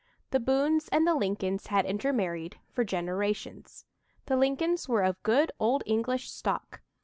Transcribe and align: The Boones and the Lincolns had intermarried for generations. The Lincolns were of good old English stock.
The 0.31 0.39
Boones 0.39 0.87
and 0.87 1.05
the 1.05 1.13
Lincolns 1.13 1.67
had 1.67 1.85
intermarried 1.85 2.57
for 2.71 2.83
generations. 2.83 3.85
The 4.25 4.35
Lincolns 4.35 4.89
were 4.89 5.03
of 5.03 5.21
good 5.21 5.51
old 5.59 5.83
English 5.85 6.31
stock. 6.31 6.81